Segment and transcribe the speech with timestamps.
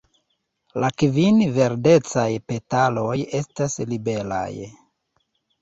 [0.83, 4.51] La kvin verdecaj petaloj estas liberaj.